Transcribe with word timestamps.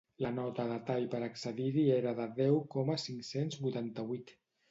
La 0.23 0.29
nota 0.35 0.63
de 0.69 0.77
tall 0.87 1.03
per 1.11 1.19
a 1.19 1.25
accedir-hi 1.27 1.83
era 1.97 2.15
de 2.21 2.25
deu 2.41 2.57
coma 2.77 2.97
cinc-cents 3.05 3.59
vuitanta-vuit. 3.67 4.37